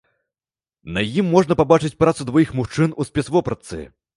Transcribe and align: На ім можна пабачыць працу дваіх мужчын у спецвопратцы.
На 0.95 1.03
ім 1.21 1.25
можна 1.35 1.57
пабачыць 1.61 1.93
працу 2.05 2.27
дваіх 2.33 2.57
мужчын 2.61 2.99
у 3.03 3.09
спецвопратцы. 3.11 3.77